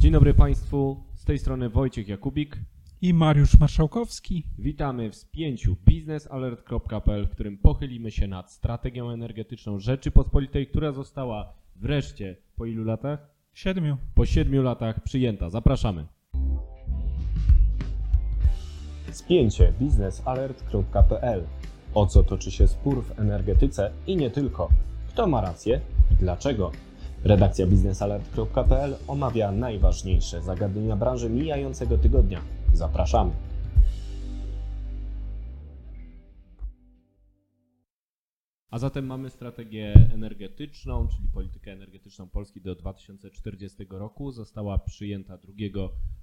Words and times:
Dzień 0.00 0.12
dobry 0.12 0.34
Państwu, 0.34 0.96
z 1.14 1.24
tej 1.24 1.38
strony 1.38 1.68
Wojciech 1.68 2.08
Jakubik. 2.08 2.56
I 3.02 3.14
Mariusz 3.14 3.58
Marszałkowski. 3.58 4.44
Witamy 4.58 5.10
w 5.10 5.14
spięciu 5.14 5.76
biznesalert.pl, 5.86 7.26
w 7.26 7.30
którym 7.30 7.58
pochylimy 7.58 8.10
się 8.10 8.28
nad 8.28 8.52
strategią 8.52 9.10
energetyczną 9.10 9.78
Rzeczypospolitej, 9.78 10.66
która 10.66 10.92
została 10.92 11.52
wreszcie 11.76 12.36
po 12.56 12.66
ilu 12.66 12.84
latach? 12.84 13.30
Siedmiu. 13.54 13.96
Po 14.14 14.26
siedmiu 14.26 14.62
latach 14.62 15.02
przyjęta. 15.02 15.50
Zapraszamy. 15.50 16.06
Spięcie 19.12 19.72
biznesalert.pl 19.80 21.44
O 21.94 22.06
co 22.06 22.22
toczy 22.22 22.50
się 22.50 22.68
spór 22.68 23.04
w 23.04 23.20
energetyce 23.20 23.90
i 24.06 24.16
nie 24.16 24.30
tylko? 24.30 24.68
Kto 25.08 25.26
ma 25.26 25.40
rację 25.40 25.80
i 26.12 26.14
dlaczego? 26.14 26.72
Redakcja 27.24 27.66
biznesalert.pl 27.66 28.96
omawia 29.08 29.52
najważniejsze 29.52 30.42
zagadnienia 30.42 30.96
branży 30.96 31.30
mijającego 31.30 31.98
tygodnia. 31.98 32.40
Zapraszamy. 32.74 33.30
A 38.70 38.78
zatem 38.78 39.06
mamy 39.06 39.30
strategię 39.30 39.94
energetyczną, 40.14 41.08
czyli 41.08 41.28
politykę 41.28 41.72
energetyczną 41.72 42.28
Polski 42.28 42.60
do 42.60 42.74
2040 42.74 43.86
roku. 43.90 44.30
Została 44.32 44.78
przyjęta 44.78 45.38
2 45.38 45.52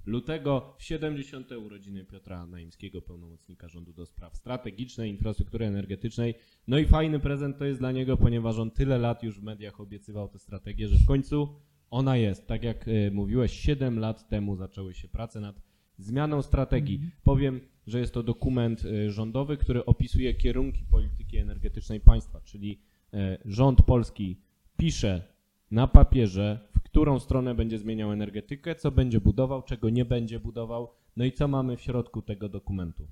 lutego 0.06 0.74
w 0.78 0.82
70. 0.82 1.52
urodziny 1.52 2.04
Piotra 2.04 2.46
Naimskiego, 2.46 3.02
pełnomocnika 3.02 3.68
rządu 3.68 3.92
do 3.92 4.06
spraw 4.06 4.36
strategicznej, 4.36 5.10
infrastruktury 5.10 5.66
energetycznej. 5.66 6.34
No 6.68 6.78
i 6.78 6.86
fajny 6.86 7.20
prezent 7.20 7.58
to 7.58 7.64
jest 7.64 7.80
dla 7.80 7.92
niego, 7.92 8.16
ponieważ 8.16 8.58
on 8.58 8.70
tyle 8.70 8.98
lat 8.98 9.22
już 9.22 9.40
w 9.40 9.42
mediach 9.42 9.80
obiecywał 9.80 10.28
tę 10.28 10.38
strategię, 10.38 10.88
że 10.88 10.98
w 10.98 11.06
końcu 11.06 11.48
ona 11.90 12.16
jest. 12.16 12.46
Tak 12.46 12.62
jak 12.62 12.88
y, 12.88 13.10
mówiłeś, 13.14 13.52
7 13.52 13.98
lat 13.98 14.28
temu 14.28 14.56
zaczęły 14.56 14.94
się 14.94 15.08
prace 15.08 15.40
nad 15.40 15.62
zmianą 15.98 16.42
strategii. 16.42 17.00
Powiem, 17.24 17.60
że 17.88 18.00
jest 18.00 18.14
to 18.14 18.22
dokument 18.22 18.84
y, 18.84 19.10
rządowy, 19.10 19.56
który 19.56 19.84
opisuje 19.84 20.34
kierunki 20.34 20.84
polityki 20.90 21.38
energetycznej 21.38 22.00
państwa, 22.00 22.40
czyli 22.40 22.80
y, 23.14 23.18
rząd 23.44 23.82
polski 23.82 24.36
pisze 24.76 25.22
na 25.70 25.86
papierze, 25.86 26.68
w 26.72 26.80
którą 26.80 27.18
stronę 27.18 27.54
będzie 27.54 27.78
zmieniał 27.78 28.12
energetykę, 28.12 28.74
co 28.74 28.90
będzie 28.90 29.20
budował, 29.20 29.62
czego 29.62 29.90
nie 29.90 30.04
będzie 30.04 30.40
budował, 30.40 30.90
no 31.16 31.24
i 31.24 31.32
co 31.32 31.48
mamy 31.48 31.76
w 31.76 31.80
środku 31.80 32.22
tego 32.22 32.48
dokumentu. 32.48 33.08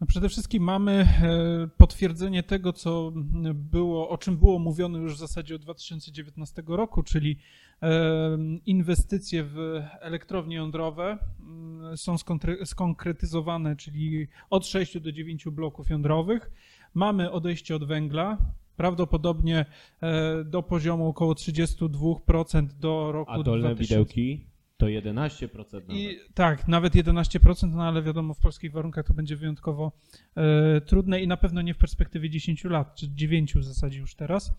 No 0.00 0.06
przede 0.06 0.28
wszystkim 0.28 0.62
mamy 0.62 0.92
e, 0.92 1.68
potwierdzenie 1.76 2.42
tego, 2.42 2.72
co 2.72 3.12
było, 3.54 4.08
o 4.08 4.18
czym 4.18 4.36
było 4.36 4.58
mówione 4.58 4.98
już 4.98 5.14
w 5.14 5.18
zasadzie 5.18 5.54
od 5.54 5.62
2019 5.62 6.62
roku, 6.66 7.02
czyli 7.02 7.38
e, 7.82 8.38
inwestycje 8.66 9.44
w 9.44 9.82
elektrownie 10.00 10.56
jądrowe 10.56 11.18
mm, 11.40 11.96
są 11.96 12.16
skonkretyzowane, 12.64 13.76
czyli 13.76 14.28
od 14.50 14.66
6 14.66 15.00
do 15.00 15.12
9 15.12 15.44
bloków 15.44 15.90
jądrowych. 15.90 16.50
Mamy 16.94 17.30
odejście 17.30 17.76
od 17.76 17.84
węgla, 17.84 18.38
prawdopodobnie 18.76 19.66
e, 20.00 20.44
do 20.44 20.62
poziomu 20.62 21.08
około 21.08 21.32
32% 21.32 22.66
do 22.66 23.12
roku 23.12 23.30
A 23.30 23.42
dolne 23.42 23.74
2000. 23.74 23.94
widełki 23.94 24.55
to 24.76 24.86
11% 24.86 25.72
nawet. 25.72 25.90
I 25.90 26.18
tak, 26.34 26.68
nawet 26.68 26.94
11%, 26.94 27.74
no 27.74 27.82
ale 27.82 28.02
wiadomo, 28.02 28.34
w 28.34 28.38
polskich 28.38 28.72
warunkach 28.72 29.06
to 29.06 29.14
będzie 29.14 29.36
wyjątkowo 29.36 29.92
e, 30.36 30.80
trudne 30.80 31.20
i 31.20 31.26
na 31.26 31.36
pewno 31.36 31.62
nie 31.62 31.74
w 31.74 31.78
perspektywie 31.78 32.30
10 32.30 32.64
lat, 32.64 32.96
czy 32.96 33.14
9 33.14 33.54
w 33.54 33.64
zasadzie 33.64 33.98
już 33.98 34.14
teraz. 34.14 34.52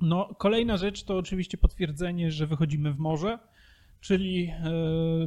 No, 0.00 0.34
kolejna 0.38 0.76
rzecz 0.76 1.04
to 1.04 1.16
oczywiście 1.16 1.58
potwierdzenie, 1.58 2.30
że 2.30 2.46
wychodzimy 2.46 2.92
w 2.92 2.98
morze, 2.98 3.38
czyli 4.00 4.46
e, 4.46 4.70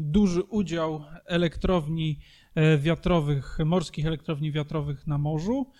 duży 0.01 0.43
udział 0.43 1.03
elektrowni 1.25 2.19
e, 2.55 2.77
wiatrowych, 2.77 3.57
morskich 3.65 4.05
elektrowni 4.05 4.51
wiatrowych 4.51 5.07
na 5.07 5.17
morzu. 5.17 5.71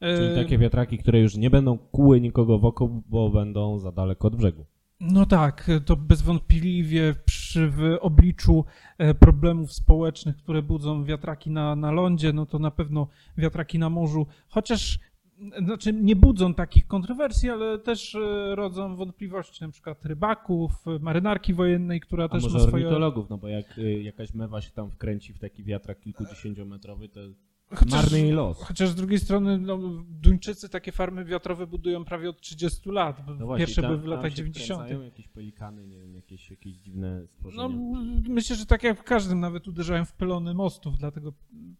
Czyli 0.00 0.34
takie 0.34 0.58
wiatraki, 0.58 0.98
które 0.98 1.20
już 1.20 1.36
nie 1.36 1.50
będą 1.50 1.78
kuły 1.78 2.20
nikogo 2.20 2.58
wokół, 2.58 3.02
bo 3.08 3.30
będą 3.30 3.78
za 3.78 3.92
daleko 3.92 4.28
od 4.28 4.36
brzegu. 4.36 4.66
No 5.00 5.26
tak, 5.26 5.70
to 5.84 5.96
bezwątpliwie 5.96 7.14
przy 7.24 7.68
w 7.68 7.96
obliczu 8.00 8.64
e, 8.98 9.14
problemów 9.14 9.72
społecznych, 9.72 10.36
które 10.36 10.62
budzą 10.62 11.04
wiatraki 11.04 11.50
na, 11.50 11.76
na 11.76 11.90
lądzie, 11.90 12.32
no 12.32 12.46
to 12.46 12.58
na 12.58 12.70
pewno 12.70 13.08
wiatraki 13.36 13.78
na 13.78 13.90
morzu, 13.90 14.26
chociaż 14.48 14.98
znaczy 15.64 15.92
nie 15.92 16.16
budzą 16.16 16.54
takich 16.54 16.86
kontrowersji, 16.86 17.50
ale 17.50 17.78
też 17.78 18.14
e, 18.14 18.54
rodzą 18.54 18.96
wątpliwości, 18.96 19.64
na 19.64 19.70
przykład 19.70 20.04
rybaków, 20.04 20.72
marynarki 21.00 21.54
wojennej, 21.54 22.00
która 22.00 22.24
A 22.24 22.28
też 22.28 22.42
może 22.42 22.58
ma 22.58 22.64
swoje... 22.64 22.84
ornitologów, 22.84 23.30
no 23.30 23.38
bo 23.38 23.48
jak 23.48 23.78
y, 23.78 24.02
jakaś 24.02 24.34
mewa 24.34 24.60
się 24.60 24.70
tam 24.70 24.90
wkręci 24.90 25.32
w 25.32 25.38
taki 25.38 25.64
wiatrak 25.64 26.00
kilkudziesięciometrowy, 26.00 27.08
to 27.08 27.20
Chociaż, 27.74 27.92
marny 27.92 28.20
jej 28.20 28.32
los. 28.32 28.62
chociaż 28.62 28.88
z 28.88 28.94
drugiej 28.94 29.18
strony 29.18 29.58
no, 29.58 29.78
Duńczycy 30.08 30.68
takie 30.68 30.92
farmy 30.92 31.24
wiatrowe 31.24 31.66
budują 31.66 32.04
prawie 32.04 32.30
od 32.30 32.40
30 32.40 32.90
lat, 32.90 33.26
bo 33.26 33.34
No 33.34 33.46
właśnie, 33.46 33.66
pierwsze 33.66 33.82
tam- 33.82 33.90
były 33.90 34.02
w 34.02 34.06
latach 34.06 34.30
się 34.30 34.36
90. 34.36 34.80
wkręcają 34.80 35.04
jakieś 35.04 35.28
pelikany, 35.28 35.86
nie 35.86 35.98
wiem, 35.98 36.14
jakieś, 36.14 36.50
jakieś 36.50 36.76
dziwne 36.76 37.26
stworzenia. 37.26 37.68
No, 37.68 38.02
myślę, 38.28 38.56
że 38.56 38.66
tak 38.66 38.82
jak 38.82 38.98
w 38.98 39.02
każdym, 39.02 39.40
nawet 39.40 39.68
uderzają 39.68 40.04
w 40.04 40.12
pylony 40.12 40.54
mostów, 40.54 40.98
dlatego 40.98 41.32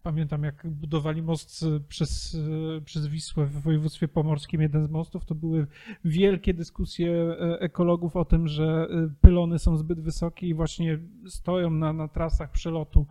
pamiętam, 0.03 0.43
jak 0.43 0.66
budowali 0.71 1.22
most 1.22 1.65
przez, 1.88 2.37
przez 2.84 3.06
Wisłę 3.06 3.47
w 3.47 3.62
województwie 3.62 4.09
pomorskim, 4.09 4.62
jeden 4.62 4.87
z 4.87 4.91
mostów, 4.91 5.25
to 5.25 5.34
były 5.34 5.66
wielkie 6.04 6.54
dyskusje 6.54 7.12
e, 7.12 7.60
ekologów 7.60 8.16
o 8.16 8.25
tym, 8.25 8.48
że 8.48 8.88
e, 8.91 9.10
pylony 9.21 9.59
są 9.59 9.77
zbyt 9.77 10.00
wysokie 10.00 10.47
i 10.47 10.54
właśnie 10.54 10.98
stoją 11.27 11.71
na, 11.71 11.93
na 11.93 12.09
trasach 12.09 12.50
przelotu 12.50 13.06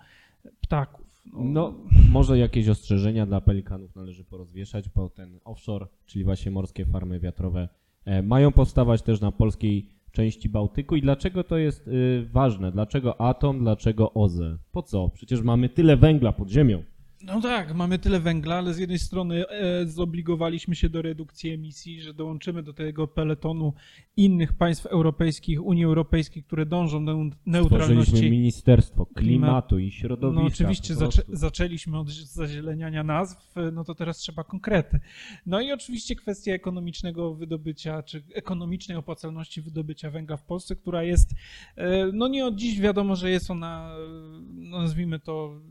ptaków. 0.61 1.06
No, 1.33 1.73
może 2.11 2.37
jakieś 2.37 2.69
ostrzeżenia 2.69 3.25
dla 3.25 3.41
pelikanów 3.41 3.95
należy 3.95 4.23
porozwieszać, 4.23 4.89
bo 4.89 5.09
ten 5.09 5.39
offshore, 5.45 5.87
czyli 6.05 6.25
właśnie 6.25 6.51
morskie 6.51 6.85
farmy 6.85 7.19
wiatrowe, 7.19 7.69
e, 8.05 8.21
mają 8.21 8.51
powstawać 8.51 9.01
też 9.01 9.21
na 9.21 9.31
polskiej 9.31 9.89
części 10.11 10.49
Bałtyku. 10.49 10.95
I 10.95 11.01
dlaczego 11.01 11.43
to 11.43 11.57
jest 11.57 11.87
y, 11.87 12.29
ważne? 12.31 12.71
Dlaczego 12.71 13.21
atom, 13.21 13.59
dlaczego 13.59 14.13
OZE? 14.13 14.57
Po 14.71 14.83
co? 14.83 15.09
Przecież 15.09 15.41
mamy 15.41 15.69
tyle 15.69 15.97
węgla 15.97 16.33
pod 16.33 16.49
ziemią. 16.49 16.83
No 17.21 17.41
tak, 17.41 17.75
mamy 17.75 17.99
tyle 17.99 18.19
węgla, 18.19 18.55
ale 18.55 18.73
z 18.73 18.77
jednej 18.77 18.99
strony 18.99 19.47
e, 19.47 19.85
zobligowaliśmy 19.85 20.75
się 20.75 20.89
do 20.89 21.01
redukcji 21.01 21.49
emisji, 21.49 22.01
że 22.01 22.13
dołączymy 22.13 22.63
do 22.63 22.73
tego 22.73 23.07
peletonu 23.07 23.73
innych 24.17 24.53
państw 24.53 24.85
europejskich, 24.85 25.63
Unii 25.63 25.85
Europejskiej, 25.85 26.43
które 26.43 26.65
dążą 26.65 27.05
do 27.05 27.11
Stworzyliśmy 27.11 27.51
neutralności. 27.51 28.31
Ministerstwo 28.31 29.05
Klimatu 29.05 29.79
i 29.79 29.91
Środowiska. 29.91 30.41
No 30.41 30.47
oczywiście 30.47 30.95
zaczę, 30.95 31.21
zaczęliśmy 31.27 31.99
od 31.99 32.09
zazieleniania 32.09 33.03
nazw, 33.03 33.55
no 33.73 33.83
to 33.83 33.95
teraz 33.95 34.17
trzeba 34.17 34.43
konkrety. 34.43 34.99
No 35.45 35.61
i 35.61 35.71
oczywiście 35.71 36.15
kwestia 36.15 36.51
ekonomicznego 36.51 37.33
wydobycia, 37.33 38.03
czy 38.03 38.23
ekonomicznej 38.33 38.97
opłacalności 38.97 39.61
wydobycia 39.61 40.11
węgla 40.11 40.37
w 40.37 40.43
Polsce, 40.43 40.75
która 40.75 41.03
jest, 41.03 41.33
e, 41.75 42.11
no 42.13 42.27
nie 42.27 42.45
od 42.45 42.55
dziś 42.55 42.79
wiadomo, 42.79 43.15
że 43.15 43.31
jest 43.31 43.51
ona, 43.51 43.91
e, 43.91 44.09
no 44.55 44.81
nazwijmy 44.81 45.19
to, 45.19 45.61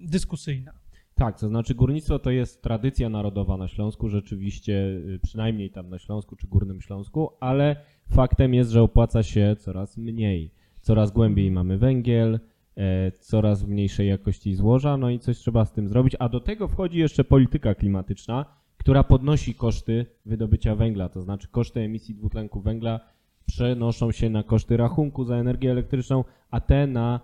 dyskusyjna. 0.00 0.85
Tak, 1.16 1.40
to 1.40 1.48
znaczy 1.48 1.74
górnictwo 1.74 2.18
to 2.18 2.30
jest 2.30 2.62
tradycja 2.62 3.08
narodowa 3.08 3.56
na 3.56 3.68
Śląsku, 3.68 4.08
rzeczywiście, 4.08 4.72
y, 4.72 5.20
przynajmniej 5.22 5.70
tam 5.70 5.88
na 5.88 5.98
Śląsku 5.98 6.36
czy 6.36 6.46
Górnym 6.46 6.80
Śląsku, 6.80 7.30
ale 7.40 7.76
faktem 8.10 8.54
jest, 8.54 8.70
że 8.70 8.82
opłaca 8.82 9.22
się 9.22 9.56
coraz 9.58 9.96
mniej. 9.96 10.50
Coraz 10.80 11.10
głębiej 11.10 11.50
mamy 11.50 11.78
węgiel, 11.78 12.40
e, 12.76 13.10
coraz 13.10 13.66
mniejszej 13.66 14.08
jakości 14.08 14.54
złoża, 14.54 14.96
no 14.96 15.10
i 15.10 15.18
coś 15.18 15.38
trzeba 15.38 15.64
z 15.64 15.72
tym 15.72 15.88
zrobić, 15.88 16.16
a 16.18 16.28
do 16.28 16.40
tego 16.40 16.68
wchodzi 16.68 16.98
jeszcze 16.98 17.24
polityka 17.24 17.74
klimatyczna, 17.74 18.44
która 18.78 19.04
podnosi 19.04 19.54
koszty 19.54 20.06
wydobycia 20.26 20.74
węgla, 20.74 21.08
to 21.08 21.22
znaczy 21.22 21.48
koszty 21.48 21.80
emisji 21.80 22.14
dwutlenku 22.14 22.60
węgla 22.60 23.00
przenoszą 23.46 24.12
się 24.12 24.30
na 24.30 24.42
koszty 24.42 24.76
rachunku 24.76 25.24
za 25.24 25.36
energię 25.36 25.70
elektryczną, 25.70 26.24
a 26.50 26.60
te 26.60 26.86
na 26.86 27.20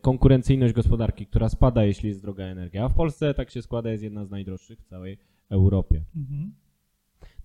konkurencyjność 0.00 0.74
gospodarki, 0.74 1.26
która 1.26 1.48
spada, 1.48 1.84
jeśli 1.84 2.08
jest 2.08 2.22
droga 2.22 2.44
energia. 2.44 2.84
A 2.84 2.88
w 2.88 2.94
Polsce, 2.94 3.34
tak 3.34 3.50
się 3.50 3.62
składa, 3.62 3.90
jest 3.90 4.02
jedna 4.02 4.24
z 4.24 4.30
najdroższych 4.30 4.78
w 4.80 4.84
całej 4.84 5.18
Europie. 5.50 6.04
Mhm. 6.16 6.52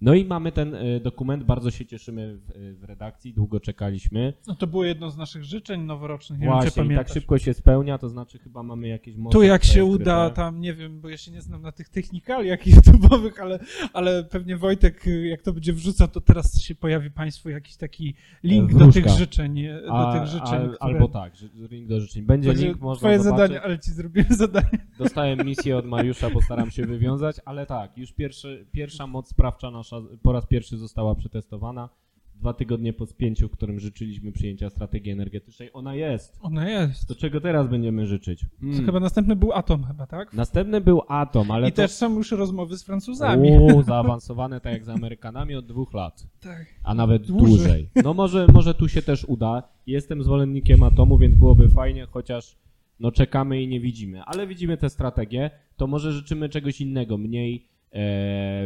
No 0.01 0.13
i 0.13 0.25
mamy 0.25 0.51
ten 0.51 0.75
e, 0.75 0.99
dokument, 0.99 1.43
bardzo 1.43 1.71
się 1.71 1.85
cieszymy 1.85 2.37
w, 2.37 2.49
e, 2.51 2.73
w 2.73 2.83
redakcji, 2.83 3.33
długo 3.33 3.59
czekaliśmy. 3.59 4.33
No 4.47 4.55
to 4.55 4.67
było 4.67 4.83
jedno 4.85 5.11
z 5.11 5.17
naszych 5.17 5.43
życzeń 5.43 5.81
noworocznych. 5.81 6.39
Nie 6.39 6.45
wiem, 6.47 6.53
Właśnie, 6.55 6.85
i 6.85 6.95
tak 6.95 7.09
szybko 7.09 7.37
się 7.37 7.53
spełnia, 7.53 7.97
to 7.97 8.09
znaczy 8.09 8.39
chyba 8.39 8.63
mamy 8.63 8.87
jakieś 8.87 9.15
Tu 9.31 9.43
jak 9.43 9.63
się 9.63 9.85
uda, 9.85 10.29
tam 10.29 10.61
nie 10.61 10.73
wiem, 10.73 11.01
bo 11.01 11.09
ja 11.09 11.17
się 11.17 11.31
nie 11.31 11.41
znam 11.41 11.61
na 11.61 11.71
tych 11.71 11.89
technikaliach 11.89 12.59
YouTube'owych, 12.67 13.41
ale, 13.41 13.59
ale 13.93 14.23
pewnie 14.23 14.57
Wojtek, 14.57 15.07
y, 15.07 15.27
jak 15.27 15.41
to 15.41 15.53
będzie 15.53 15.73
wrzucał, 15.73 16.07
to 16.07 16.21
teraz 16.21 16.61
się 16.61 16.75
pojawi 16.75 17.11
Państwu 17.11 17.49
jakiś 17.49 17.75
taki 17.77 18.13
link 18.43 18.71
do 18.71 18.77
Wróżka. 18.77 19.01
tych 19.01 19.11
życzeń. 19.11 19.59
y, 19.59 19.81
Do 19.81 20.09
A, 20.09 20.19
tych 20.19 20.27
życzeń 20.27 20.47
al, 20.59 20.73
które... 20.75 20.77
Albo 20.79 21.07
tak, 21.07 21.33
link 21.71 21.87
do 21.87 22.01
życzeń. 22.01 22.23
Będzie 22.23 22.49
Także 22.49 22.65
link, 22.65 22.79
można 22.79 22.99
Twoje 22.99 23.19
zobaczyć. 23.19 23.37
zadanie, 23.47 23.61
ale 23.61 23.79
Ci 23.79 23.91
zrobiłem 23.91 24.27
zadanie. 24.45 24.87
Dostałem 24.97 25.45
misję 25.45 25.77
od 25.77 25.85
Mariusza, 25.85 26.29
postaram 26.29 26.71
się 26.71 26.85
wywiązać, 26.85 27.35
ale 27.45 27.65
tak, 27.65 27.97
już 27.97 28.11
pierwszy, 28.13 28.65
pierwsza 28.71 29.07
moc 29.07 29.29
sprawcza 29.29 29.71
nasza 29.71 29.86
po 30.21 30.31
raz 30.31 30.45
pierwszy 30.45 30.77
została 30.77 31.15
przetestowana. 31.15 31.89
dwa 32.35 32.53
tygodnie 32.53 32.93
po 32.93 33.05
spięciu, 33.05 33.47
w 33.47 33.51
którym 33.51 33.79
życzyliśmy 33.79 34.31
przyjęcia 34.31 34.69
strategii 34.69 35.11
energetycznej. 35.11 35.69
Ona 35.73 35.95
jest. 35.95 36.37
Ona 36.41 36.69
jest. 36.69 37.07
To 37.07 37.15
czego 37.15 37.41
teraz 37.41 37.67
będziemy 37.67 38.07
życzyć? 38.07 38.41
To 38.41 38.47
Hmm. 38.61 38.85
Chyba 38.85 38.99
następny 38.99 39.35
był 39.35 39.53
Atom 39.53 39.83
chyba, 39.83 40.07
tak? 40.07 40.33
Następny 40.33 40.81
był 40.81 41.01
Atom, 41.07 41.51
ale 41.51 41.69
I 41.69 41.71
to... 41.71 41.75
też 41.75 41.91
są 41.91 42.15
już 42.15 42.31
rozmowy 42.31 42.77
z 42.77 42.83
Francuzami. 42.83 43.49
Uuu, 43.51 43.83
zaawansowane 43.93 44.61
tak 44.61 44.73
jak 44.73 44.85
z 44.85 44.89
Amerykanami 44.89 45.55
od 45.55 45.65
dwóch 45.65 45.93
lat. 45.93 46.27
Tak. 46.41 46.65
A 46.83 46.93
nawet 46.93 47.27
Dłużej. 47.27 47.47
dłużej. 47.47 47.89
No 48.03 48.13
może, 48.13 48.47
może 48.53 48.73
tu 48.73 48.87
się 48.89 49.01
też 49.01 49.25
uda. 49.25 49.63
Jestem 49.87 50.23
zwolennikiem 50.23 50.83
atomu, 50.83 51.17
więc 51.17 51.35
byłoby 51.35 51.69
fajnie, 51.69 52.05
chociaż 52.05 52.55
no 52.99 53.11
czekamy 53.11 53.61
i 53.61 53.67
nie 53.67 53.79
widzimy. 53.79 54.23
Ale 54.23 54.47
widzimy 54.47 54.77
tę 54.77 54.89
strategię, 54.89 55.51
to 55.77 55.87
może 55.87 56.11
życzymy 56.11 56.49
czegoś 56.49 56.81
innego, 56.81 57.17
mniej 57.17 57.67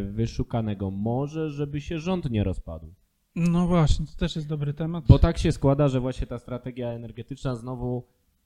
wyszukanego. 0.03 0.91
Może, 0.91 1.49
żeby 1.49 1.81
się 1.81 1.99
rząd 1.99 2.29
nie 2.29 2.43
rozpadł. 2.43 2.93
No 3.35 3.67
właśnie, 3.67 4.05
to 4.05 4.15
też 4.15 4.35
jest 4.35 4.47
dobry 4.47 4.73
temat. 4.73 5.05
Bo 5.07 5.19
tak 5.19 5.37
się 5.37 5.51
składa, 5.51 5.87
że 5.87 5.99
właśnie 5.99 6.27
ta 6.27 6.39
strategia 6.39 6.89
energetyczna 6.89 7.55
znowu 7.55 8.03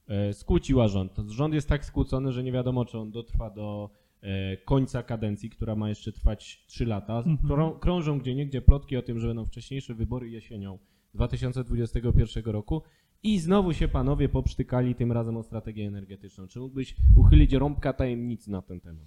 e, 0.07 0.33
skłóciła 0.33 0.88
rząd. 0.88 1.12
Rząd 1.27 1.54
jest 1.54 1.69
tak 1.69 1.86
skłócony, 1.86 2.31
że 2.31 2.44
nie 2.44 2.51
wiadomo, 2.51 2.86
czy 2.86 2.98
on 2.98 3.12
dotrwa 3.12 3.50
do 3.50 3.89
e, 4.22 4.57
końca 4.57 5.04
kadencji, 5.04 5.50
która 5.50 5.75
ma 5.75 5.89
jeszcze 5.89 6.12
trwać 6.12 6.66
3 6.68 6.86
lata. 6.86 7.18
Mhm. 7.18 7.38
Krą, 7.38 7.80
krążą 7.80 8.19
gdzie 8.19 8.36
niegdzie 8.36 8.62
plotki 8.62 8.98
o 8.98 9.01
tym, 9.01 9.19
że 9.19 9.28
będą 9.28 9.45
wcześniejsze 9.45 9.94
wybory 9.94 10.30
jesienią 10.30 10.80
2021 11.13 12.44
roku. 12.44 12.81
I 13.24 13.39
znowu 13.39 13.74
się 13.74 13.88
panowie 13.88 14.30
poprztykali 14.30 14.95
tym 14.95 15.12
razem 15.12 15.38
o 15.38 15.44
strategię 15.44 15.88
energetyczną. 15.88 16.48
Czy 16.48 16.60
mógłbyś 16.60 16.95
uchylić 17.16 17.54
rąbka 17.54 17.94
tajemnicy 17.94 18.51
na 18.51 18.62
ten 18.62 18.80
temat? 18.80 19.06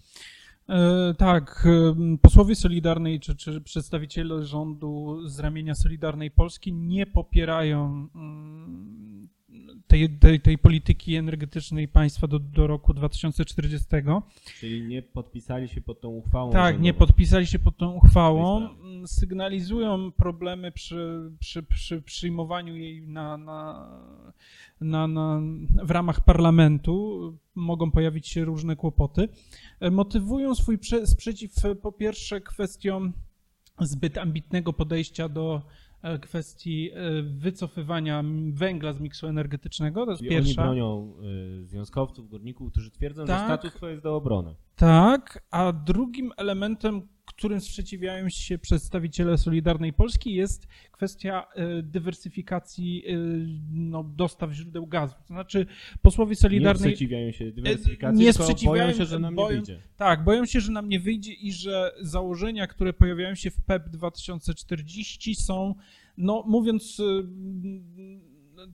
E, 0.68 1.14
tak, 1.14 1.66
em, 1.66 2.18
posłowie 2.18 2.54
Solidarnej 2.54 3.20
czy, 3.20 3.36
czy 3.36 3.60
przedstawiciele 3.60 4.44
rządu 4.44 5.20
z 5.28 5.38
ramienia 5.40 5.74
Solidarnej 5.74 6.30
Polski 6.30 6.72
nie 6.72 7.06
popierają 7.06 8.08
mm, 8.14 9.28
tej, 9.86 10.08
tej, 10.18 10.40
tej 10.40 10.58
polityki 10.58 11.14
energetycznej 11.14 11.88
państwa 11.88 12.26
do, 12.26 12.38
do 12.38 12.66
roku 12.66 12.94
2040. 12.94 13.86
Czyli 14.60 14.82
nie 14.82 15.02
podpisali 15.02 15.68
się 15.68 15.80
pod 15.80 16.00
tą 16.00 16.08
uchwałą? 16.08 16.52
Tak, 16.52 16.80
nie 16.80 16.88
rządową? 16.88 16.98
podpisali 16.98 17.46
się 17.46 17.58
pod 17.58 17.76
tą 17.76 17.92
uchwałą. 17.92 18.68
Sygnalizują 19.08 20.12
problemy 20.12 20.72
przy, 20.72 21.30
przy, 21.40 21.62
przy 21.62 22.02
przyjmowaniu 22.02 22.76
jej 22.76 23.02
na, 23.02 23.36
na, 23.36 23.88
na, 24.80 25.06
na, 25.06 25.40
w 25.82 25.90
ramach 25.90 26.24
parlamentu. 26.24 27.18
Mogą 27.54 27.90
pojawić 27.90 28.28
się 28.28 28.44
różne 28.44 28.76
kłopoty. 28.76 29.28
E, 29.80 29.90
Motywują 29.90 30.54
swój 30.54 30.78
prze, 30.78 31.06
sprzeciw 31.06 31.64
e, 31.64 31.74
po 31.74 31.92
pierwsze 31.92 32.40
kwestią 32.40 33.12
zbyt 33.80 34.18
ambitnego 34.18 34.72
podejścia 34.72 35.28
do 35.28 35.62
e, 36.02 36.18
kwestii 36.18 36.90
e, 36.90 37.22
wycofywania 37.22 38.24
węgla 38.52 38.92
z 38.92 39.00
miksu 39.00 39.26
energetycznego. 39.26 40.04
To 40.04 40.10
jest 40.10 40.22
oni 40.22 40.30
pierwsza. 40.30 40.62
bronią 40.62 41.14
y, 41.62 41.66
związkowców, 41.66 42.28
górników, 42.28 42.70
którzy 42.70 42.90
twierdzą, 42.90 43.26
Tak. 43.26 43.38
że 43.38 43.44
status 43.44 43.80
quo 43.80 43.88
jest 43.88 44.02
do 44.02 44.16
obrony. 44.16 44.54
Tak, 44.76 45.44
a 45.50 45.72
drugim 45.72 46.32
elementem, 46.36 47.02
którym 47.28 47.60
sprzeciwiają 47.60 48.28
się 48.28 48.58
przedstawiciele 48.58 49.38
Solidarnej 49.38 49.92
Polski 49.92 50.34
jest 50.34 50.66
kwestia 50.92 51.46
e, 51.54 51.82
dywersyfikacji 51.82 53.04
e, 53.06 53.12
no, 53.72 54.04
dostaw 54.04 54.52
źródeł 54.52 54.86
gazu. 54.86 55.14
To 55.14 55.26
znaczy 55.26 55.66
posłowie 56.02 56.30
Nie 56.30 56.36
Solidarnej... 56.36 56.92
sprzeciwiają 56.92 57.32
się 57.32 57.52
dywersyfikacji, 57.52 58.18
nie 58.24 58.32
tylko 58.32 58.44
sprzeciwiają 58.44 58.84
boją 58.84 58.98
się, 58.98 59.04
że 59.04 59.18
nam 59.18 59.34
boją- 59.34 59.50
nie 59.50 59.56
wyjdzie. 59.56 59.82
Tak, 59.96 60.24
boją 60.24 60.46
się, 60.46 60.60
że 60.60 60.72
nam 60.72 60.88
nie 60.88 61.00
wyjdzie 61.00 61.32
i 61.32 61.52
że 61.52 61.92
założenia, 62.00 62.66
które 62.66 62.92
pojawiają 62.92 63.34
się 63.34 63.50
w 63.50 63.60
PEP 63.60 63.88
2040 63.88 65.34
są, 65.34 65.74
no 66.16 66.44
mówiąc 66.46 67.02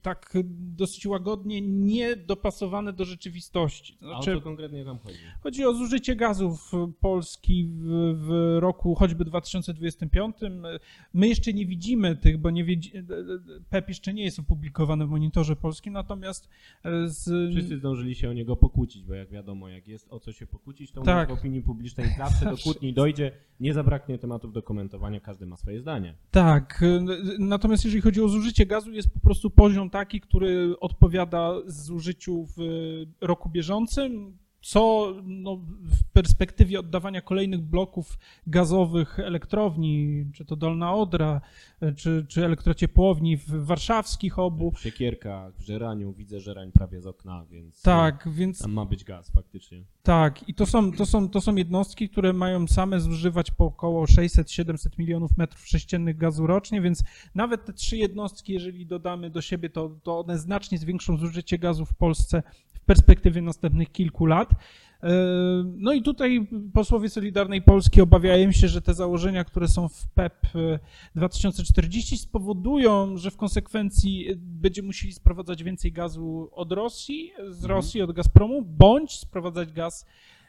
tak 0.03 0.33
dosyć 0.51 1.07
łagodnie, 1.07 1.61
niedopasowane 1.61 2.93
do 2.93 3.05
rzeczywistości. 3.05 3.97
To 3.97 4.07
A 4.07 4.19
o 4.19 4.23
znaczy, 4.23 4.39
co 4.39 4.45
konkretnie 4.45 4.85
tam 4.85 4.99
chodzi? 4.99 5.19
Chodzi 5.41 5.65
o 5.65 5.75
zużycie 5.75 6.17
gazów 6.17 6.73
Polski 7.01 7.69
w, 7.69 8.15
w 8.17 8.59
roku 8.61 8.95
choćby 8.95 9.25
2025. 9.25 10.37
My 11.15 11.29
jeszcze 11.29 11.53
nie 11.53 11.67
widzimy 11.67 12.17
tych, 12.17 12.39
bo 12.39 12.51
nie 12.51 12.65
wiedzi, 12.65 12.93
PEP 13.71 13.89
jeszcze 13.89 14.15
nie 14.15 14.25
jest 14.25 14.39
opublikowany 14.39 15.07
w 15.07 15.11
monitorze 15.11 15.57
polskim, 15.57 15.93
natomiast 15.93 16.49
e, 16.85 17.09
z, 17.09 17.51
Wszyscy 17.53 17.79
zdążyli 17.79 18.15
się 18.15 18.31
o 18.31 18.33
niego 18.33 18.57
pokłócić, 18.57 19.05
bo 19.05 19.15
jak 19.15 19.31
wiadomo, 19.31 19.69
jak 19.69 19.89
jest 19.89 20.07
o 20.11 20.21
co 20.21 20.33
się 20.33 20.47
pokłócić, 20.47 20.93
to 20.93 21.03
Tak. 21.03 21.29
w 21.29 21.33
opinii 21.33 21.63
publicznej 21.63 22.07
zawsze 22.19 22.45
do 22.45 22.51
Zawsze. 22.51 22.63
kłótni 22.63 22.93
dojdzie, 22.93 23.33
nie 23.61 23.75
zabraknie 23.75 24.19
tematów 24.19 24.53
do 24.53 24.63
komentowania, 24.63 25.21
każdy 25.21 25.47
ma 25.47 25.57
swoje 25.57 25.81
zdanie. 25.81 26.15
Tak, 26.31 26.85
natomiast 27.39 27.85
jeżeli 27.85 28.03
chodzi 28.03 28.23
o 28.23 28.29
zużycie 28.29 28.67
gazu, 28.67 28.93
jest 28.93 29.11
po 29.11 29.21
prostu 29.21 29.51
poziom 29.51 29.74
taki, 29.91 30.21
który 30.21 30.75
odpowiada 30.81 31.53
zużyciu 31.67 32.47
w 32.57 32.61
roku 33.21 33.49
bieżącym, 33.49 34.39
co 34.65 35.15
no, 35.25 35.57
w 35.81 36.05
perspektywie 36.13 36.81
oddawania 36.81 37.21
kolejnych 37.21 37.61
bloków 37.61 38.19
gazowych 38.47 39.19
elektrowni, 39.19 40.25
czy 40.35 40.45
to 40.45 40.57
Dolna 40.57 40.95
Odra, 40.95 41.41
czy, 41.97 42.27
czy 42.29 42.45
elektrociepłowni 42.45 43.37
w 43.37 43.51
warszawskich 43.51 44.39
obu, 44.39 44.71
W 44.71 44.81
siekierkach, 44.81 45.55
w 45.57 45.61
żeraniu, 45.61 46.13
widzę 46.13 46.41
żerań 46.41 46.73
prawie 46.73 47.01
z 47.01 47.07
okna, 47.07 47.47
więc 47.51 47.83
tak, 47.83 48.29
więc 48.33 48.59
tam 48.59 48.73
ma 48.73 48.85
być 48.85 49.05
gaz 49.05 49.31
faktycznie. 49.31 49.85
Tak, 50.03 50.49
i 50.49 50.55
to 50.55 50.67
są, 50.67 50.93
to, 50.93 51.07
są, 51.07 51.29
to 51.29 51.41
są 51.41 51.55
jednostki, 51.57 52.09
które 52.09 52.33
mają 52.33 52.67
same 52.67 53.01
zużywać 53.01 53.51
po 53.51 53.65
około 53.65 54.05
600-700 54.05 54.99
milionów 54.99 55.37
metrów 55.37 55.69
sześciennych 55.69 56.17
gazu 56.17 56.47
rocznie, 56.47 56.81
więc 56.81 57.05
nawet 57.35 57.65
te 57.65 57.73
trzy 57.73 57.97
jednostki, 57.97 58.53
jeżeli 58.53 58.87
dodamy 58.87 59.31
do 59.31 59.41
siebie, 59.41 59.71
to, 59.71 59.89
to 60.03 60.21
one 60.21 60.39
znacznie 60.39 60.79
zwiększą 60.79 61.17
zużycie 61.17 61.59
gazu 61.59 61.87
w 61.87 61.95
Polsce 61.95 62.43
perspektywie 62.85 63.43
następnych 63.43 63.93
kilku 63.93 64.27
lat. 64.27 64.51
E, 65.03 65.09
No 65.77 65.93
i 65.93 66.03
tutaj 66.03 66.47
posłowie 66.73 67.09
Solidarnej 67.09 67.63
Polski 67.63 68.01
obawiają 68.01 68.53
się, 68.53 68.69
że 68.69 68.83
te 68.83 68.95
założenia, 68.95 69.45
które 69.45 69.69
są 69.69 69.89
w 69.89 70.07
PEP 70.15 70.47
e, 70.55 70.79
2040 71.15 72.19
spowodują, 72.19 73.17
że 73.17 73.31
w 73.31 73.37
konsekwencji 73.37 74.29
e, 74.31 74.35
będziemy 74.37 74.87
musieli 74.87 75.13
sprowadzać 75.13 75.65
więcej 75.65 75.93
gazu 75.93 76.49
od 76.53 76.73
Rosji, 76.73 77.33
z 77.49 77.55
Mhm. 77.63 77.71
Rosji 77.71 78.03
od 78.03 78.13
Gazpromu, 78.13 78.63
bądź 78.63 79.13
sprowadzać 79.19 79.73
gaz, 79.73 80.07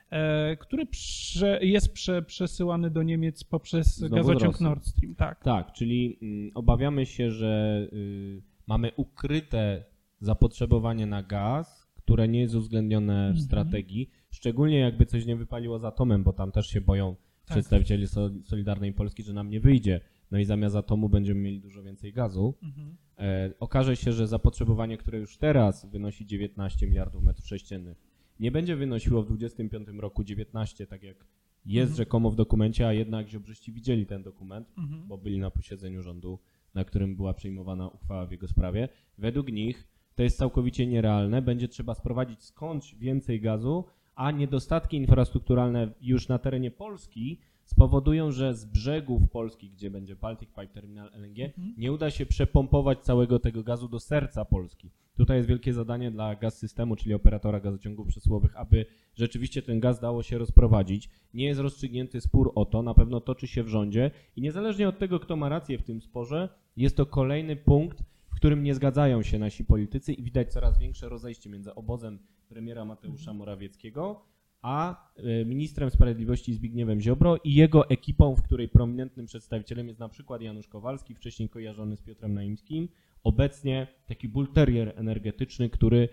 e, 0.09 0.57
który 0.57 0.85
prze, 0.85 1.59
jest 1.61 1.93
prze, 1.93 2.21
przesyłany 2.21 2.89
do 2.89 3.03
Niemiec 3.03 3.43
poprzez 3.43 3.97
Znowu 3.97 4.15
gazociąg. 4.15 4.61
Nord 4.61 4.85
Stream. 4.85 5.15
Tak. 5.15 5.43
Tak, 5.43 5.73
czyli 5.73 6.17
mm, 6.21 6.51
obawiamy 6.55 7.05
się, 7.05 7.31
że 7.31 7.79
y, 7.93 8.41
mamy 8.67 8.91
ukryte 8.97 9.83
zapotrzebowanie 10.19 11.05
na 11.05 11.23
gaz, 11.23 11.84
które 12.05 12.27
nie 12.27 12.39
jest 12.39 12.55
uwzględnione 12.55 13.13
w 13.13 13.29
Mhm. 13.29 13.41
strategii, 13.45 14.09
szczególnie 14.31 14.79
jakby 14.79 15.05
coś 15.05 15.25
nie 15.25 15.35
wypaliło 15.35 15.79
z 15.79 15.85
atomem, 15.85 16.23
bo 16.23 16.33
tam 16.33 16.51
też 16.51 16.67
się 16.67 16.81
boją 16.81 17.15
Tak. 17.15 17.55
przedstawicieli 17.55 18.07
Sol- 18.07 18.41
Solidarnej 18.43 18.93
Polski, 18.93 19.23
że 19.23 19.33
nam 19.33 19.49
nie 19.49 19.59
wyjdzie. 19.59 20.01
No 20.31 20.39
i 20.39 20.45
zamiast 20.45 20.75
atomu 20.75 21.09
będziemy 21.09 21.41
mieli 21.41 21.59
dużo 21.59 21.83
więcej 21.83 22.13
gazu. 22.13 22.53
Mhm. 22.63 22.95
E, 23.19 23.51
okaże 23.59 23.95
się, 23.95 24.11
że 24.13 24.27
zapotrzebowanie, 24.27 24.97
które 24.97 25.19
już 25.19 25.37
teraz 25.37 25.85
wynosi 25.85 26.25
19 26.25 26.87
miliardów 26.87 27.23
metrów 27.23 27.47
sześciennych, 27.47 27.97
nie 28.39 28.51
będzie 28.51 28.75
wynosiło 28.75 29.21
w 29.23 29.25
2025 29.27 29.99
roku 30.01 30.23
19, 30.23 30.87
tak 30.87 31.03
jak 31.03 31.17
jest 31.65 31.89
Mhm. 31.91 31.97
rzekomo 31.97 32.31
w 32.31 32.35
dokumencie, 32.35 32.87
a 32.87 32.93
jednak 32.93 33.27
Ziobrzyści 33.29 33.71
widzieli 33.71 34.05
ten 34.05 34.23
dokument, 34.23 34.67
Mhm. 34.77 35.07
bo 35.07 35.17
byli 35.17 35.39
na 35.39 35.51
posiedzeniu 35.51 36.01
rządu, 36.01 36.39
na 36.73 36.83
którym 36.85 37.15
była 37.15 37.33
przyjmowana 37.33 37.87
uchwała 37.89 38.25
w 38.25 38.31
jego 38.31 38.47
sprawie. 38.47 38.89
Według 39.17 39.51
nich 39.51 39.87
to 40.15 40.23
jest 40.23 40.37
całkowicie 40.37 40.87
nierealne. 40.87 41.41
Będzie 41.41 41.67
trzeba 41.67 41.93
sprowadzić 41.93 42.43
skądś 42.43 42.95
więcej 42.95 43.41
gazu, 43.41 43.85
a 44.15 44.31
niedostatki 44.31 44.97
infrastrukturalne 44.97 45.91
już 46.01 46.27
na 46.27 46.39
terenie 46.39 46.71
Polski 46.71 47.39
spowodują, 47.63 48.31
że 48.31 48.53
z 48.53 48.65
brzegów 48.65 49.29
Polski, 49.29 49.69
gdzie 49.69 49.91
będzie 49.91 50.15
Baltic 50.15 50.49
Pipe 50.49 50.67
Terminal 50.67 51.09
LNG, 51.13 51.39
Mhm. 51.39 51.73
nie 51.77 51.91
uda 51.91 52.11
się 52.11 52.25
przepompować 52.25 52.99
całego 52.99 53.39
tego 53.39 53.63
gazu 53.63 53.87
do 53.87 53.99
serca 53.99 54.45
Polski. 54.45 54.91
Tutaj 55.17 55.37
jest 55.37 55.49
wielkie 55.49 55.73
zadanie 55.73 56.11
dla 56.11 56.35
gaz 56.35 56.57
systemu, 56.57 56.95
czyli 56.95 57.13
operatora 57.13 57.59
gazociągów 57.59 58.07
przesyłowych, 58.07 58.57
aby 58.57 58.85
rzeczywiście 59.15 59.61
ten 59.61 59.79
gaz 59.79 59.99
dało 59.99 60.23
się 60.23 60.37
rozprowadzić. 60.37 61.09
Nie 61.33 61.45
jest 61.45 61.59
rozstrzygnięty 61.59 62.21
spór 62.21 62.51
o 62.55 62.65
to, 62.65 62.83
na 62.83 62.93
pewno 62.93 63.21
toczy 63.21 63.47
się 63.47 63.63
w 63.63 63.67
rządzie 63.67 64.11
i 64.35 64.41
niezależnie 64.41 64.89
od 64.89 64.99
tego, 64.99 65.19
kto 65.19 65.35
ma 65.35 65.49
rację 65.49 65.77
w 65.77 65.83
tym 65.83 66.01
sporze, 66.01 66.49
jest 66.77 66.97
to 66.97 67.05
kolejny 67.05 67.55
punkt, 67.55 68.03
w 68.35 68.37
którym 68.37 68.63
nie 68.63 68.75
zgadzają 68.75 69.23
się 69.23 69.39
nasi 69.39 69.65
politycy 69.65 70.13
i 70.13 70.23
widać 70.23 70.53
coraz 70.53 70.79
większe 70.79 71.09
rozejście 71.09 71.49
między 71.49 71.75
obozem 71.75 72.19
premiera 72.49 72.85
Mateusza 72.85 73.33
Morawieckiego 73.33 74.25
a 74.61 75.09
e, 75.15 75.45
ministrem 75.45 75.89
sprawiedliwości 75.89 76.53
Zbigniewem 76.53 77.01
Ziobro 77.01 77.37
i 77.43 77.53
jego 77.53 77.89
ekipą, 77.89 78.35
w 78.35 78.43
której 78.43 78.69
prominentnym 78.69 79.25
przedstawicielem 79.25 79.87
jest 79.87 79.99
na 79.99 80.09
przykład 80.09 80.41
Janusz 80.41 80.67
Kowalski, 80.67 81.15
wcześniej 81.15 81.49
kojarzony 81.49 81.97
z 81.97 82.01
Piotrem 82.01 82.33
Naimskim, 82.33 82.89
obecnie 83.23 83.87
taki 84.07 84.29
bulterier 84.29 84.93
energetyczny, 84.95 85.69
który 85.69 86.03
e, 86.03 86.07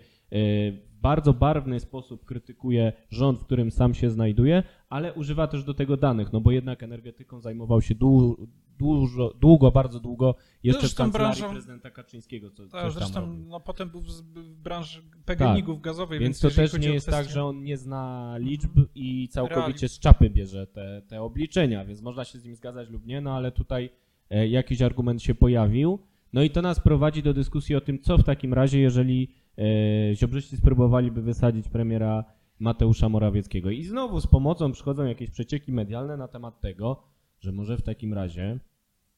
w 0.71 0.97
bardzo 1.01 1.33
barwny 1.33 1.79
sposób 1.79 2.25
krytykuje 2.25 2.93
rząd, 3.09 3.39
w 3.39 3.43
którym 3.43 3.71
sam 3.71 3.93
się 3.93 4.09
znajduje, 4.09 4.63
ale 4.89 5.13
używa 5.13 5.47
też 5.47 5.63
do 5.63 5.73
tego 5.73 5.97
danych, 5.97 6.33
no 6.33 6.41
bo 6.41 6.51
jednak 6.51 6.83
energetyką 6.83 7.41
zajmował 7.41 7.81
się 7.81 7.95
dłu- 7.95 8.47
dużo, 8.79 9.33
długo, 9.41 9.71
bardzo 9.71 9.99
długo, 9.99 10.35
jeszcze 10.63 10.79
w 10.79 10.81
Zresztą 10.81 11.03
kancelarii 11.03 11.41
branżą- 11.41 11.51
prezydenta 11.53 11.89
Kaczyńskiego, 11.91 12.49
co 12.51 12.67
Tak, 12.67 12.81
coś 12.81 12.93
zresztą 12.93 13.21
robił. 13.21 13.45
no, 13.45 13.59
potem 13.59 13.89
był 13.89 14.01
w, 14.01 14.07
w 14.07 14.55
branży 14.55 15.01
PGNiG-ów 15.25 15.81
gazowej, 15.81 16.19
Więc 16.19 16.41
więc, 16.41 16.55
to 16.55 16.61
też 16.61 16.73
nie 16.79 16.89
jest 16.93 17.07
kwestie- 17.07 17.11
tak, 17.23 17.29
że 17.29 17.43
on 17.45 17.63
nie 17.63 17.77
zna 17.77 18.33
liczb 18.37 18.79
i 18.95 19.27
całkowicie 19.27 19.89
z 19.89 19.99
czapy 19.99 20.29
bierze 20.29 20.67
te, 20.67 21.01
te 21.07 21.21
obliczenia, 21.21 21.85
więc 21.85 22.01
można 22.01 22.25
się 22.25 22.39
z 22.39 22.45
nim 22.45 22.55
zgadzać 22.55 22.89
lub 22.89 23.05
nie, 23.05 23.21
no 23.21 23.31
ale 23.35 23.51
tutaj 23.51 23.89
e, 24.29 24.47
jakiś 24.47 24.81
argument 24.81 25.23
się 25.23 25.35
pojawił. 25.35 25.99
No 26.33 26.41
i 26.43 26.49
to 26.49 26.61
nas 26.61 26.79
prowadzi 26.79 27.23
do 27.23 27.33
dyskusji 27.33 27.75
o 27.75 27.81
tym, 27.81 27.99
co 28.01 28.17
w 28.17 28.23
takim 28.23 28.53
razie, 28.53 28.79
jeżeli 28.79 29.27
e, 29.57 30.15
Ziobrzyści 30.15 30.57
spróbowaliby 30.57 31.21
wysadzić 31.21 31.67
premiera 31.69 32.23
Mateusza 32.59 33.09
Morawieckiego. 33.09 33.69
I 33.69 33.83
znowu 33.83 34.21
z 34.21 34.27
pomocą 34.27 34.71
przychodzą 34.71 35.05
jakieś 35.05 35.29
przecieki 35.29 35.71
medialne 35.71 36.17
na 36.17 36.27
temat 36.27 36.61
tego, 36.61 37.03
że 37.43 37.51
może 37.51 37.77
w 37.77 37.81
takim 37.81 38.13
razie 38.13 38.59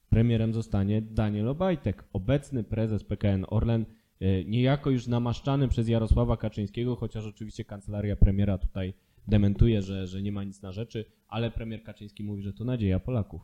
premierem 0.09 0.53
zostanie 0.53 1.01
Daniel 1.01 1.47
Obajtek, 1.47 2.03
obecny 2.13 2.63
prezes 2.63 3.03
PKN 3.03 3.45
Orlen, 3.49 3.85
e, 4.19 4.45
niejako 4.45 4.89
już 4.89 5.07
namaszczany 5.07 5.67
przez 5.67 5.87
Jarosława 5.87 6.37
Kaczyńskiego, 6.37 6.95
chociaż 6.95 7.25
oczywiście 7.25 7.65
kancelaria 7.65 8.15
premiera 8.15 8.57
tutaj 8.57 8.93
dementuje, 9.27 9.81
że, 9.81 10.07
że 10.07 10.21
nie 10.21 10.31
ma 10.31 10.43
nic 10.43 10.61
na 10.61 10.71
rzeczy, 10.71 11.05
ale 11.27 11.51
premier 11.51 11.83
Kaczyński 11.83 12.23
mówi, 12.23 12.41
że 12.41 12.53
to 12.53 12.63
nadzieja 12.63 12.99
Polaków. 12.99 13.41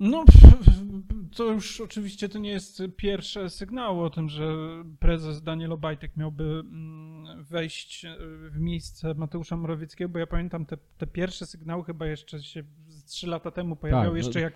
No, 0.00 0.24
to 1.36 1.44
już 1.44 1.80
oczywiście 1.80 2.28
to 2.28 2.38
nie 2.38 2.50
jest 2.50 2.82
pierwsze 2.96 3.50
sygnały 3.50 4.04
o 4.04 4.10
tym, 4.10 4.28
że 4.28 4.56
prezes 5.00 5.42
Daniel 5.42 5.72
Obajtek 5.72 6.16
miałby 6.16 6.44
mm, 6.44 7.44
wejść 7.44 8.04
e, 8.04 8.16
w 8.50 8.60
miejsce 8.60 9.14
Mateusza 9.14 9.56
Morawieckiego, 9.56 10.08
bo 10.08 10.18
ja 10.18 10.26
pamiętam 10.26 10.66
te, 10.66 10.76
te 10.98 11.06
pierwsze 11.06 11.46
sygnały 11.46 11.84
chyba 11.84 12.06
jeszcze 12.06 12.42
się 12.42 12.64
trzy 13.10 13.26
lata 13.26 13.50
temu 13.50 13.76
pojawiały, 13.76 14.04
Tak, 14.04 14.12
no- 14.12 14.16
jeszcze 14.16 14.40
jak 14.40 14.54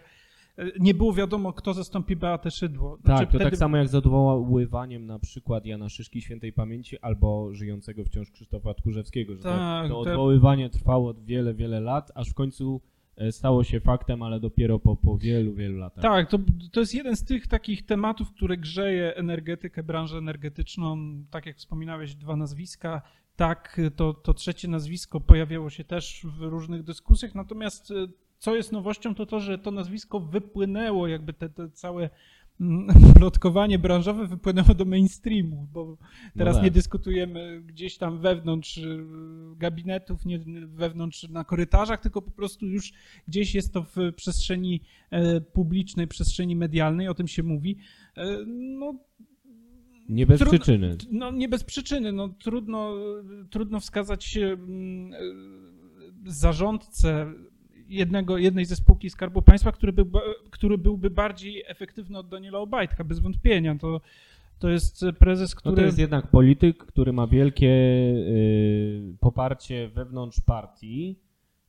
e, 0.58 0.64
nie 0.80 0.94
było 0.94 1.12
wiadomo, 1.12 1.52
kto 1.52 1.75
zastąpi 1.75 2.16
Beatę 2.16 2.50
Szydło. 2.50 2.96
Tak, 2.96 3.06
Znaczy, 3.06 3.25
to 3.25 3.28
wtedy- 3.30 3.44
tak 3.44 3.56
samo 3.56 3.76
jak 3.76 3.88
z 3.88 3.94
odwoływaniem 3.94 5.06
na 5.06 5.18
przykład 5.18 5.66
Jana 5.66 5.88
Szyszki 5.88 6.23
świętej 6.23 6.52
pamięci 6.52 6.99
albo 6.99 7.54
żyjącego 7.54 8.04
wciąż 8.04 8.30
Krzysztofa 8.30 8.75
Tchórzewskiego, 8.75 9.37
że 9.37 9.42
Tak, 9.42 9.88
to, 9.88 9.94
to 9.94 10.04
te- 10.04 10.11
odwoływanie 10.11 10.70
trwało 10.70 11.14
wiele, 11.14 11.54
wiele 11.54 11.80
lat, 11.80 12.12
aż 12.14 12.28
w 12.30 12.34
końcu 12.34 12.80
e, 13.16 13.32
stało 13.32 13.64
się 13.64 13.80
faktem, 13.80 14.23
ale 14.23 14.40
dopiero 14.40 14.78
po, 14.78 14.96
po 14.96 15.18
wielu, 15.18 15.54
wielu 15.54 15.78
latach. 15.78 16.02
Tak, 16.02 16.30
to, 16.30 16.38
to 16.73 16.80
jest 16.80 16.94
jeden 16.94 17.16
z 17.16 17.25
tych 17.25 17.46
takich 17.46 17.87
tematów, 17.87 18.32
które 18.32 18.56
grzeje 18.56 19.16
energetykę, 19.16 19.82
branżę 19.82 20.18
energetyczną. 20.18 20.96
Tak 21.30 21.46
jak 21.46 21.56
wspominałeś, 21.56 22.14
dwa 22.14 22.37
nazwiska. 22.37 23.02
Tak, 23.37 23.80
to, 23.96 24.14
to 24.14 24.34
trzecie 24.34 24.68
nazwisko 24.68 25.20
pojawiało 25.20 25.70
się 25.70 25.84
też 25.84 26.26
w 26.38 26.42
różnych 26.42 26.82
dyskusjach. 26.82 27.34
Natomiast 27.34 27.90
e, 27.90 27.94
co 28.44 28.56
jest 28.56 28.72
nowością, 28.72 29.14
to 29.14 29.26
to, 29.26 29.40
że 29.40 29.58
to 29.58 29.70
nazwisko 29.70 30.20
wypłynęło, 30.20 31.08
jakby 31.08 31.32
te, 31.32 31.48
te 31.48 31.70
całe 31.70 32.10
mm, 32.60 32.86
plotkowanie 33.18 33.78
branżowe 33.78 34.26
wypłynęło 34.26 34.74
do 34.74 34.84
mainstreamu, 34.84 35.68
bo 35.72 35.96
teraz 36.38 36.54
tak. 36.56 36.64
nie 36.64 36.70
dyskutujemy 36.70 37.62
gdzieś 37.66 37.98
tam 37.98 38.18
wewnątrz 38.18 38.76
y, 38.78 39.06
gabinetów, 39.56 40.24
nie 40.26 40.38
wewnątrz 40.66 41.28
na 41.28 41.44
korytarzach, 41.44 42.00
tylko 42.00 42.22
po 42.22 42.30
prostu 42.30 42.66
już 42.66 42.92
gdzieś 43.28 43.54
jest 43.54 43.72
to 43.72 43.82
w 43.82 43.96
przestrzeni 44.16 44.80
e, 45.10 45.40
publicznej, 45.40 46.06
przestrzeni 46.08 46.56
medialnej, 46.56 47.08
o 47.08 47.14
tym 47.14 47.28
się 47.28 47.42
mówi. 47.42 47.76
E, 48.16 48.24
No, 48.46 48.94
Nie 50.08 50.26
bez 50.26 50.40
Trudno- 50.40 50.58
przyczyny. 50.58 50.96
no 51.10 51.30
nie 51.30 51.48
bez 51.48 51.64
przyczyny, 51.64 52.12
no 52.12 52.28
trudno, 52.28 52.94
trudno 53.50 53.80
wskazać 53.80 54.36
mm, 54.36 55.12
e, 55.12 55.16
zarządcę 56.26 57.32
jednego, 57.88 58.38
jednej 58.38 58.64
ze 58.64 58.76
spółki 58.76 59.10
Skarbu 59.10 59.42
Państwa, 59.42 59.72
który, 59.72 59.92
był, 59.92 60.10
który 60.50 60.78
byłby 60.78 61.10
bardziej 61.10 61.62
efektywny 61.66 62.18
od 62.18 62.28
Daniela 62.28 62.58
Obajtka, 62.58 63.04
bez 63.04 63.18
wątpienia. 63.18 63.78
To, 63.78 64.00
to 64.58 64.68
jest 64.68 65.04
prezes, 65.18 65.54
No 65.54 65.60
który... 65.60 65.76
to 65.76 65.82
jest 65.82 65.98
jednak 65.98 66.30
polityk, 66.30 66.78
który 66.78 67.12
ma 67.12 67.26
wielkie 67.26 67.68
y, 67.68 69.16
poparcie 69.20 69.88
wewnątrz 69.88 70.40
partii 70.40 71.18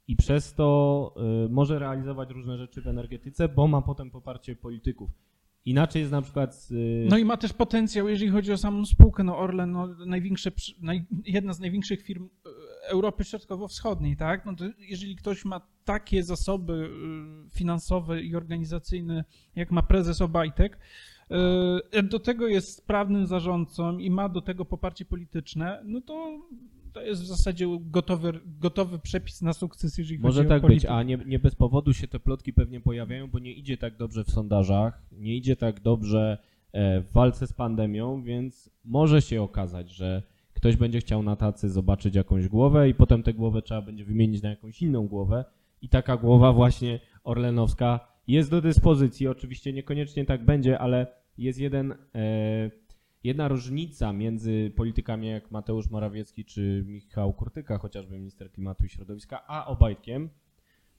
i 0.08 0.16
przez 0.16 0.54
to 0.54 1.14
y, 1.46 1.50
może 1.50 1.80
realizować 1.80 2.30
różne 2.30 2.58
rzeczy 2.58 2.82
w 2.82 2.88
energetyce, 2.88 3.50
bo 3.50 3.68
ma 3.68 3.82
potem 3.82 4.12
poparcie 4.12 4.56
polityków. 4.56 5.10
Inaczej 5.66 6.00
jest 6.00 6.12
na 6.12 6.22
przykład 6.22 6.56
z, 6.56 6.72
y, 6.72 7.08
No 7.10 7.18
i 7.18 7.26
ma 7.26 7.38
też 7.38 7.54
potencjał, 7.54 8.10
jeżeli 8.10 8.32
chodzi 8.32 8.52
o 8.52 8.58
samą 8.58 8.86
spółkę. 8.86 9.24
No 9.24 9.38
Orlen, 9.38 9.72
no 9.72 9.88
największe, 9.88 10.52
naj, 10.82 11.06
jedna 11.26 11.54
z 11.54 11.60
największych 11.60 12.02
firm 12.02 12.30
e, 12.46 12.50
Europy 12.88 13.24
Środkowo-Wschodniej, 13.24 14.18
tak? 14.18 14.46
No 14.46 14.56
to 14.56 14.66
jeżeli 14.80 15.16
ktoś 15.16 15.46
ma 15.46 15.62
takie 15.86 16.24
zasoby 16.24 16.74
e, 16.74 17.50
finansowe 17.50 18.22
i 18.22 18.36
organizacyjne, 18.36 19.24
jak 19.56 19.72
ma 19.72 19.84
prezes 19.84 20.22
Obajtek, 20.22 20.80
e, 21.92 22.04
do 22.04 22.20
tego 22.20 22.48
jest 22.48 22.78
sprawnym 22.78 23.28
zarządcą 23.28 23.98
i 23.98 24.10
ma 24.10 24.30
do 24.30 24.42
tego 24.42 24.66
poparcie 24.66 25.06
polityczne, 25.06 25.82
no 25.86 26.02
to 26.02 26.40
to 26.96 27.02
jest 27.02 27.22
w 27.22 27.26
zasadzie 27.26 27.68
gotowy, 27.80 28.40
gotowy 28.46 29.00
przepis 29.00 29.42
na 29.42 29.54
sukces, 29.54 29.98
jeżeli 29.98 30.20
Może 30.20 30.44
chodzi 30.44 30.48
o 30.48 30.60
tak 30.60 30.68
być, 30.68 30.86
a 30.86 31.04
nie, 31.04 31.18
nie 31.26 31.40
bez 31.40 31.56
powodu 31.56 31.94
się 31.94 32.08
te 32.08 32.20
plotki 32.20 32.54
pewnie 32.54 32.82
pojawiają, 32.82 33.28
bo 33.28 33.40
nie 33.40 33.54
idzie 33.54 33.78
tak 33.78 33.98
dobrze 33.98 34.24
w 34.24 34.30
sondażach, 34.32 35.02
nie 35.12 35.36
idzie 35.36 35.56
tak 35.56 35.80
dobrze 35.80 36.38
e, 36.72 37.02
w 37.02 37.12
walce 37.12 37.48
z 37.48 37.54
pandemią, 37.54 38.24
więc 38.24 38.70
może 38.86 39.22
się 39.22 39.42
okazać, 39.42 39.92
że 39.92 40.24
ktoś 40.66 40.76
będzie 40.76 41.00
chciał 41.00 41.24
na 41.24 41.36
tacy 41.36 41.70
zobaczyć 41.70 42.16
jakąś 42.16 42.48
głowę 42.48 42.90
i 42.90 42.94
potem 42.94 43.24
tę 43.24 43.34
głowę 43.34 43.62
trzeba 43.62 43.82
będzie 43.82 44.06
wymienić 44.06 44.42
na 44.42 44.50
jakąś 44.50 44.82
inną 44.82 45.08
głowę 45.08 45.46
i 45.82 45.90
taka 45.90 46.18
głowa 46.18 46.54
właśnie 46.54 47.00
orlenowska 47.24 48.08
jest 48.28 48.52
do 48.52 48.62
dyspozycji. 48.62 49.28
Oczywiście 49.28 49.74
niekoniecznie 49.74 50.26
tak 50.26 50.46
będzie, 50.46 50.80
ale 50.80 51.08
jest 51.38 51.60
jeden, 51.60 51.92
e, 51.92 52.72
jedna 53.24 53.48
różnica 53.48 54.14
między 54.14 54.72
politykami 54.76 55.28
jak 55.28 55.52
Mateusz 55.52 55.90
Morawiecki 55.90 56.46
czy 56.46 56.84
Michał 56.88 57.34
Kurtyka, 57.34 57.78
chociażby 57.78 58.18
minister 58.18 58.52
klimatu 58.52 58.86
i 58.86 58.90
środowiska, 58.90 59.48
a 59.48 59.66
Obajtkiem. 59.66 60.30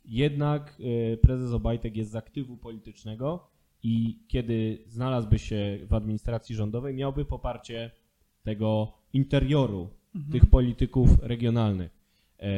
Jednak 0.04 0.78
e, 1.12 1.16
prezes 1.16 1.52
Obajtek 1.52 1.96
jest 1.96 2.10
z 2.10 2.16
aktywu 2.16 2.56
politycznego 2.56 3.50
i 3.82 4.18
kiedy 4.28 4.84
znalazłby 4.86 5.38
się 5.38 5.78
w 5.88 5.94
administracji 5.94 6.54
rządowej, 6.54 6.94
miałby 6.94 7.24
poparcie 7.24 7.90
tego 8.46 8.92
interioru 9.12 9.88
Mhm. 10.14 10.32
tych 10.32 10.50
polityków 10.50 11.10
regionalnych. 11.22 11.90
E, 12.38 12.48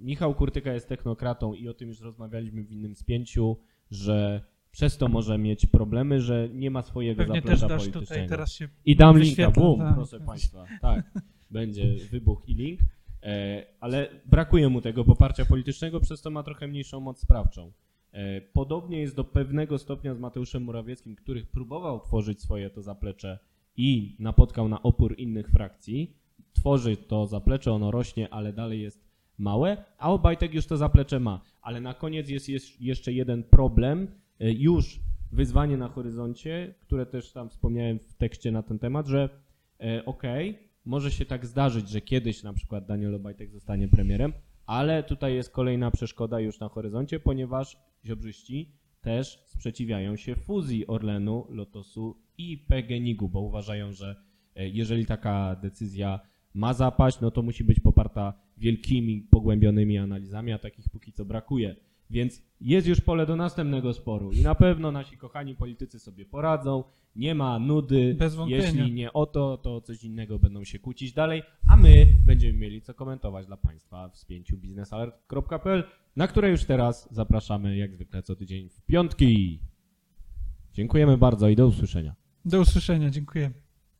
Michał 0.00 0.34
Kurtyka 0.34 0.72
jest 0.72 0.88
technokratą 0.88 1.54
i 1.54 1.68
o 1.68 1.74
tym 1.74 1.88
już 1.88 2.00
rozmawialiśmy 2.00 2.62
w 2.64 2.70
innym 2.72 2.94
spięciu, 2.94 3.56
że 3.90 4.42
przez 4.70 4.98
to 4.98 5.08
może 5.08 5.38
mieć 5.38 5.66
problemy, 5.66 6.20
że 6.20 6.48
nie 6.52 6.70
ma 6.70 6.82
swojego 6.82 7.24
Pewnie 7.24 7.42
też 7.42 7.58
zaplecza 7.58 7.68
dasz 7.68 7.78
politycznego. 7.82 8.06
tutaj 8.08 8.28
teraz 8.28 8.52
się 8.52 8.68
I 8.84 8.96
dam 8.96 9.18
linka, 9.18 9.50
bum, 9.50 9.78
tak. 9.78 9.94
proszę 9.94 10.20
Państwa, 10.20 10.64
tak, 10.80 11.10
będzie 11.50 11.94
wybuch 12.10 12.42
i 12.48 12.54
link, 12.54 12.80
e, 13.22 13.66
ale 13.80 14.08
brakuje 14.26 14.68
mu 14.68 14.80
tego 14.80 15.04
poparcia 15.04 15.44
politycznego, 15.44 16.00
przez 16.00 16.22
to 16.22 16.30
ma 16.30 16.42
trochę 16.42 16.68
mniejszą 16.68 17.00
moc 17.00 17.20
sprawczą. 17.20 17.72
E, 18.12 18.40
podobnie 18.40 19.00
jest 19.00 19.16
do 19.16 19.24
pewnego 19.24 19.78
stopnia 19.78 20.14
z 20.14 20.18
Mateuszem 20.18 20.62
Morawieckim, 20.64 21.16
który 21.16 21.44
próbował 21.44 22.00
tworzyć 22.00 22.42
swoje 22.42 22.70
to 22.70 22.82
zaplecze 22.82 23.38
i 23.76 24.16
napotkał 24.18 24.68
na 24.68 24.82
opór 24.82 25.14
innych 25.18 25.48
frakcji. 25.48 26.16
Tworzy 26.52 26.96
to 26.96 27.26
zaplecze, 27.26 27.72
ono 27.72 27.90
rośnie, 27.90 28.34
ale 28.34 28.52
dalej 28.52 28.82
jest 28.82 29.04
małe, 29.38 29.84
a 29.98 30.12
Obajtek 30.12 30.54
już 30.54 30.66
to 30.66 30.76
zaplecze 30.76 31.20
ma. 31.20 31.40
Ale 31.62 31.80
na 31.80 31.94
koniec 31.94 32.28
jest, 32.28 32.48
jest 32.48 32.80
jeszcze 32.80 33.12
jeden 33.12 33.42
problem, 33.42 34.08
e, 34.40 34.52
już 34.52 35.00
wyzwanie 35.32 35.76
na 35.76 35.88
horyzoncie, 35.88 36.74
które 36.80 37.06
też 37.06 37.32
tam 37.32 37.48
wspomniałem 37.48 37.98
w 37.98 38.14
tekście 38.14 38.52
na 38.52 38.62
ten 38.62 38.78
temat, 38.78 39.06
że 39.06 39.28
e, 39.80 40.04
okej, 40.04 40.58
może 40.84 41.10
się 41.10 41.24
tak 41.24 41.46
zdarzyć, 41.46 41.88
że 41.88 42.00
kiedyś 42.00 42.42
na 42.42 42.52
przykład 42.52 42.86
Daniel 42.86 43.14
Obajtek 43.14 43.50
zostanie 43.50 43.88
premierem, 43.88 44.32
ale 44.66 45.02
tutaj 45.02 45.34
jest 45.34 45.50
kolejna 45.50 45.90
przeszkoda 45.90 46.40
już 46.40 46.60
na 46.60 46.68
horyzoncie, 46.68 47.20
ponieważ 47.20 47.76
Ziobrzyści 48.04 48.72
też 49.02 49.42
sprzeciwiają 49.46 50.16
się 50.16 50.36
fuzji 50.36 50.86
Orlenu, 50.86 51.46
Lotosu 51.50 52.16
i 52.38 52.58
PGNiG-u, 52.58 53.28
bo 53.28 53.40
uważają, 53.40 53.92
że 53.92 54.16
e, 54.56 54.68
jeżeli 54.68 55.06
taka 55.06 55.56
decyzja 55.62 56.20
ma 56.54 56.74
zapaść, 56.74 57.20
no 57.20 57.30
to 57.30 57.42
musi 57.42 57.64
być 57.64 57.80
poparta 57.80 58.34
wielkimi, 58.56 59.20
pogłębionymi 59.30 59.98
analizami, 59.98 60.52
a 60.52 60.58
takich 60.58 60.88
póki 60.92 61.12
co 61.12 61.24
brakuje. 61.24 61.76
Więc 62.12 62.42
jest 62.60 62.86
już 62.86 63.00
pole 63.00 63.26
do 63.26 63.36
następnego 63.36 63.92
sporu 63.92 64.32
i 64.32 64.42
na 64.42 64.54
pewno 64.54 64.92
nasi 64.92 65.16
kochani 65.16 65.54
politycy 65.54 65.98
sobie 65.98 66.26
poradzą. 66.26 66.84
Nie 67.16 67.34
ma 67.34 67.58
nudy. 67.58 68.14
Bez 68.18 68.34
wątpienia. 68.34 68.64
Jeśli 68.64 68.92
nie 68.92 69.12
o 69.12 69.26
to, 69.26 69.56
to 69.56 69.76
o 69.76 69.80
coś 69.80 70.04
innego 70.04 70.38
będą 70.38 70.64
się 70.64 70.78
kłócić 70.78 71.12
dalej, 71.12 71.42
a 71.68 71.76
my 71.76 72.06
będziemy 72.26 72.58
mieli 72.58 72.82
co 72.82 72.94
komentować 72.94 73.46
dla 73.46 73.56
Państwa 73.56 74.08
w 74.08 74.16
spięciu 74.16 74.56
biznesalert.pl, 74.56 75.84
na 76.16 76.28
które 76.28 76.50
już 76.50 76.64
teraz 76.64 77.08
zapraszamy 77.10 77.76
jak 77.76 77.94
zwykle 77.94 78.22
co 78.22 78.36
tydzień 78.36 78.68
w 78.68 78.80
piątki. 78.80 79.60
Dziękujemy 80.72 81.18
bardzo 81.18 81.48
i 81.48 81.56
do 81.56 81.66
usłyszenia. 81.66 82.14
Do 82.44 82.60
usłyszenia, 82.60 83.10
dziękuję. 83.10 83.50